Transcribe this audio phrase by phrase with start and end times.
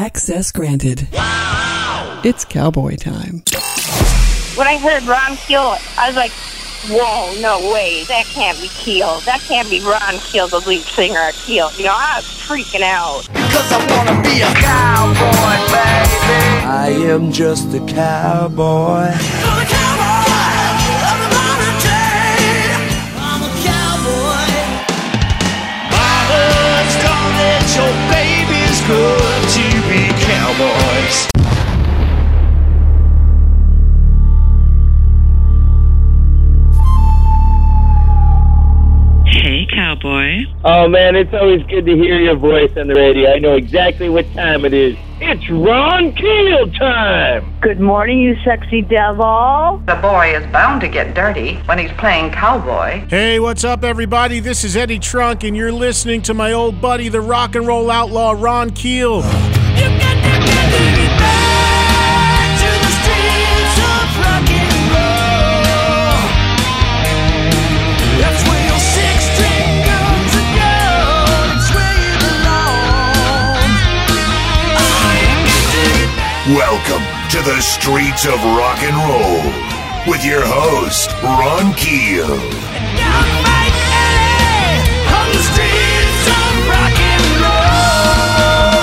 [0.00, 1.06] Access granted.
[1.12, 2.22] Wow.
[2.24, 3.42] It's cowboy time.
[4.56, 6.32] When I heard Ron Keel, I was like,
[6.88, 8.04] whoa, no way.
[8.04, 9.20] That can't be Keel.
[9.26, 11.70] That can't be Ron Keel, the lead singer of Keel.
[11.76, 13.28] You know, I was freaking out.
[13.52, 16.64] Cause I wanna be a cowboy, baby.
[16.64, 19.04] I am just a cowboy.
[19.04, 20.80] I'm a cowboy
[21.12, 22.72] of the modern day.
[23.20, 24.48] I'm a cowboy.
[25.92, 29.29] Mama's gone that your baby's good
[39.60, 40.46] Hey, cowboy.
[40.64, 43.30] Oh man, it's always good to hear your voice on the radio.
[43.30, 44.96] I know exactly what time it is.
[45.20, 47.60] It's Ron Keel time.
[47.60, 49.82] Good morning, you sexy devil.
[49.84, 53.06] The boy is bound to get dirty when he's playing cowboy.
[53.08, 54.40] Hey, what's up, everybody?
[54.40, 57.90] This is Eddie Trunk, and you're listening to my old buddy, the rock and roll
[57.90, 59.20] outlaw, Ron Keel.
[77.42, 79.42] To the streets of rock and roll
[80.06, 82.26] with your host, Ron Keel.
[82.26, 88.80] Down Mike Alley on the streets of rock and roll.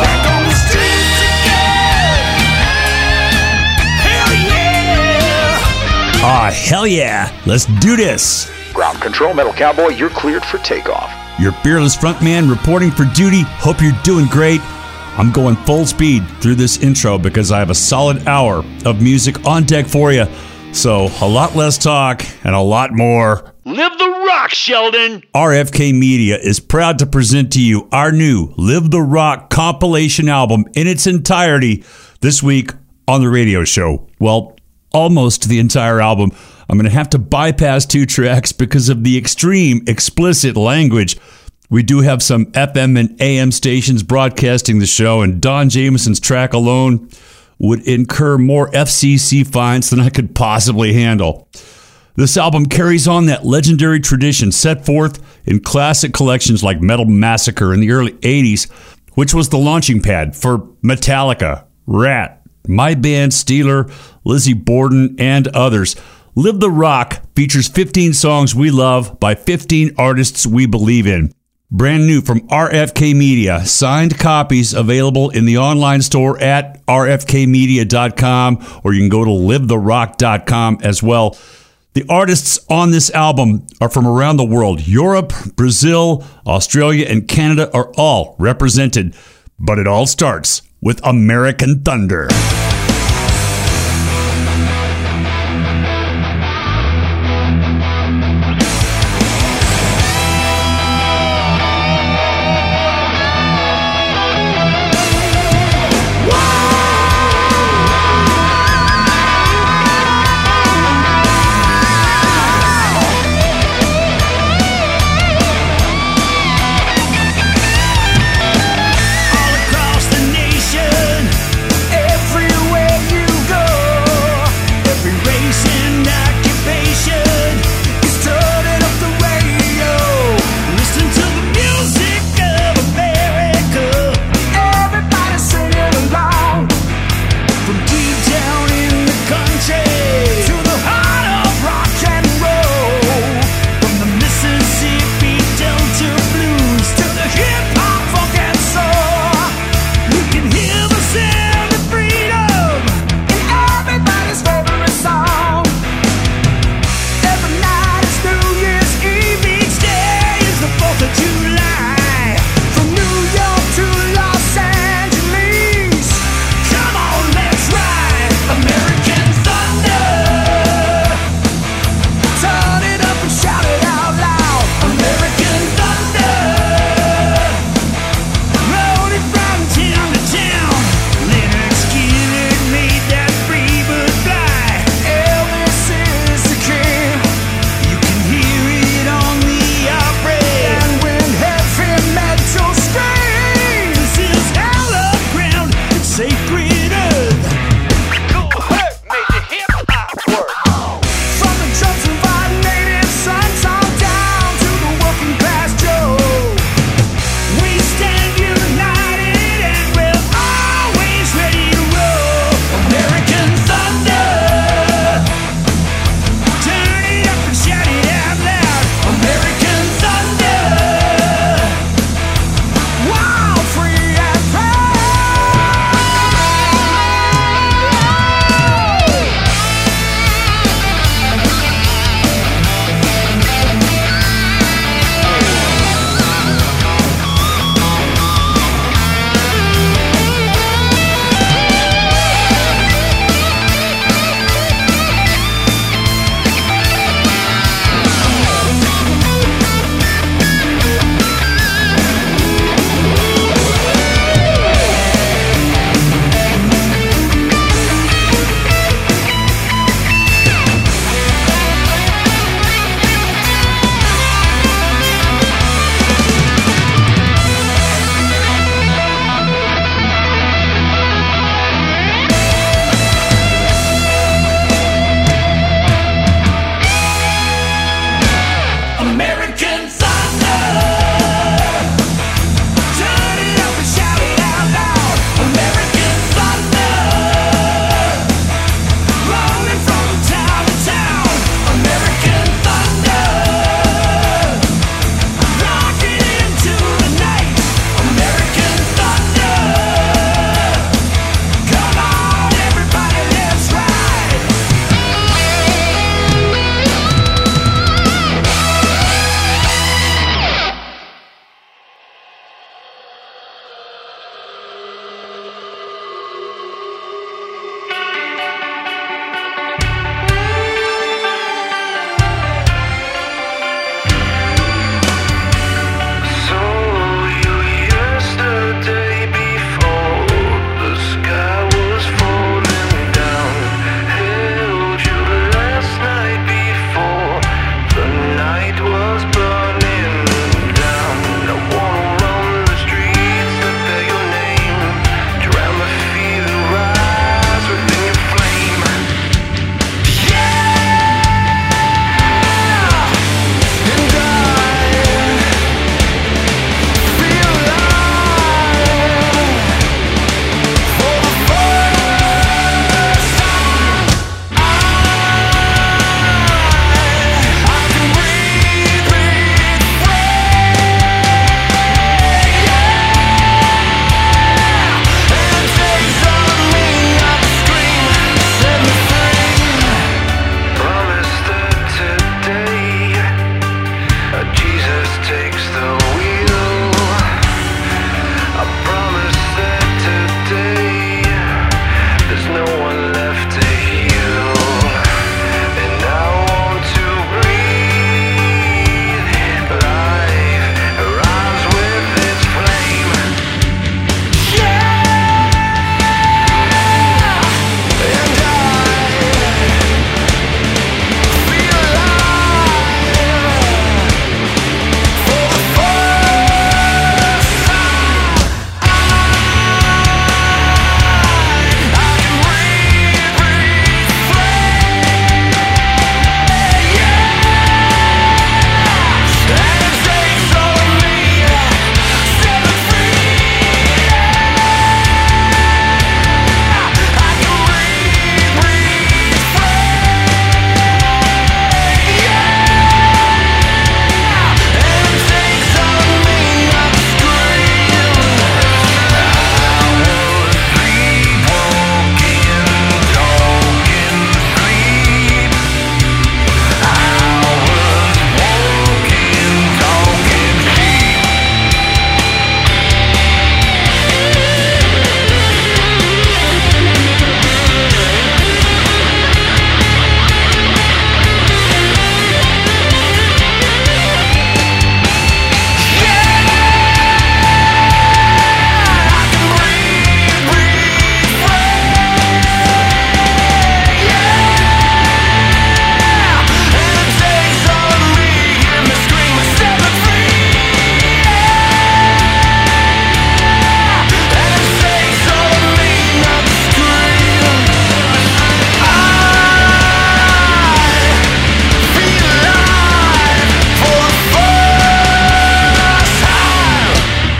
[0.00, 2.24] Back on the streets again.
[4.06, 5.60] Hell yeah.
[6.24, 7.30] Ah, hell yeah.
[7.46, 8.50] Let's do this.
[8.72, 11.10] Ground control, Metal Cowboy, you're cleared for takeoff.
[11.38, 13.42] Your fearless frontman reporting for duty.
[13.42, 14.62] Hope you're doing great.
[15.18, 19.46] I'm going full speed through this intro because I have a solid hour of music
[19.46, 20.26] on deck for you.
[20.72, 23.54] So, a lot less talk and a lot more.
[23.64, 25.22] Live the rock, Sheldon!
[25.34, 30.66] RFK Media is proud to present to you our new Live the Rock compilation album
[30.74, 31.82] in its entirety
[32.20, 32.72] this week
[33.08, 34.06] on the radio show.
[34.20, 34.54] Well,
[34.92, 36.30] almost the entire album.
[36.68, 41.16] I'm going to have to bypass two tracks because of the extreme explicit language.
[41.68, 46.52] We do have some FM and AM stations broadcasting the show, and Don Jameson's track
[46.52, 47.08] alone
[47.58, 51.48] would incur more FCC fines than I could possibly handle.
[52.14, 57.74] This album carries on that legendary tradition set forth in classic collections like Metal Massacre
[57.74, 58.70] in the early 80s,
[59.14, 63.90] which was the launching pad for Metallica, Ratt, My Band Steeler,
[64.24, 65.96] Lizzy Borden, and others.
[66.34, 71.32] Live the Rock features 15 songs we love by 15 artists we believe in.
[71.70, 73.64] Brand new from RFK Media.
[73.64, 80.78] Signed copies available in the online store at rfkmedia.com, or you can go to livetherock.com
[80.82, 81.36] as well.
[81.94, 84.86] The artists on this album are from around the world.
[84.86, 89.16] Europe, Brazil, Australia, and Canada are all represented.
[89.58, 92.28] But it all starts with American Thunder.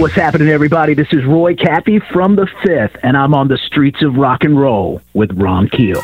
[0.00, 0.94] What's happening, everybody?
[0.94, 4.58] This is Roy Cappy from the Fifth, and I'm on the streets of rock and
[4.58, 6.00] roll with Ron Keel.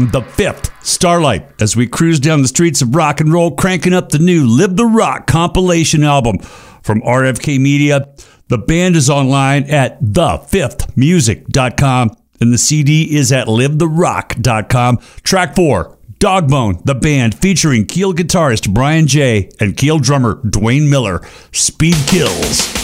[0.00, 3.92] from the fifth Starlight as we cruise down the streets of rock and roll, cranking
[3.92, 8.08] up the new Live the Rock compilation album from RFK Media.
[8.48, 15.00] The band is online at thefifthmusic.com and the CD is at livetherock.com.
[15.22, 21.20] Track four, Dogbone, the band featuring Keel guitarist Bryan Jay and Keel drummer Dwain Miller.
[21.52, 22.79] Speed kills.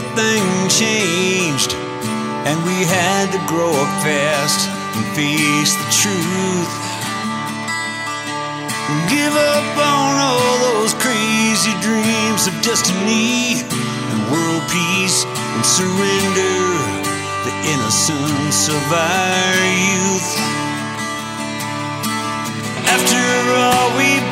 [0.00, 1.74] everything changed,
[2.48, 6.72] and we had to grow up fast and face the truth.
[9.08, 16.56] Give up on all those crazy dreams of destiny and world peace and surrender
[17.44, 20.30] the innocence of our youth.
[22.88, 24.29] After all we've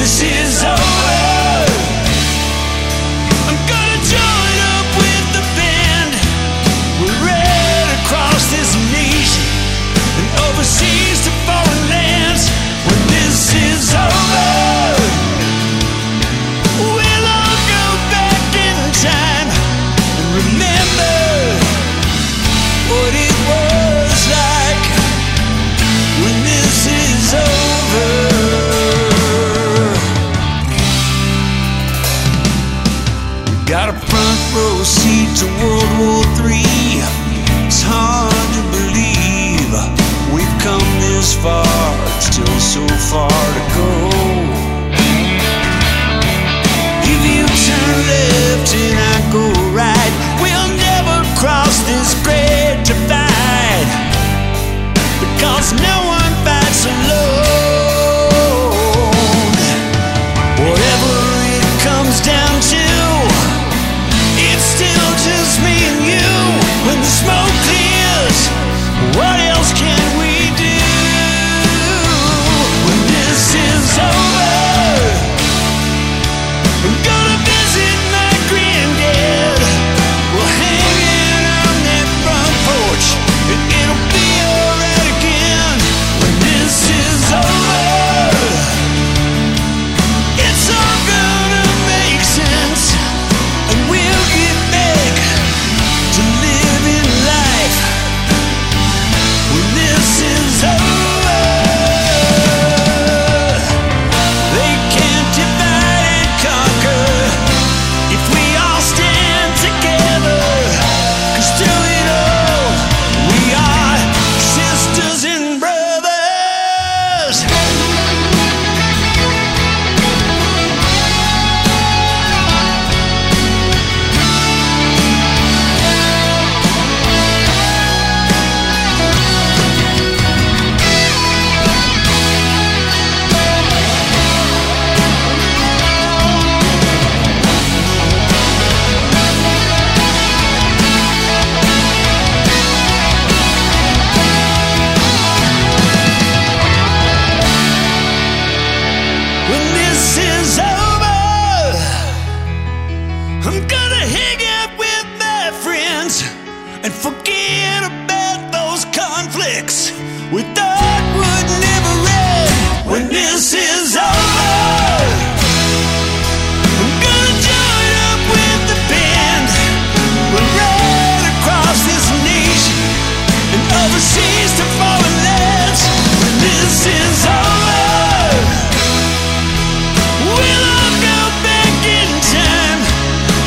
[0.00, 0.89] This is over.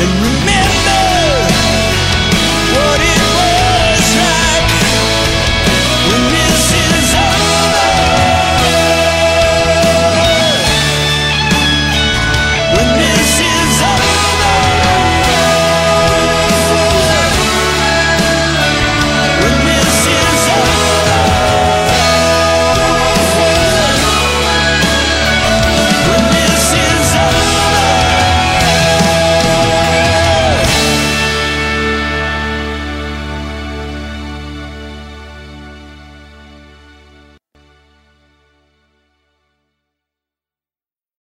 [0.04, 0.63] and remember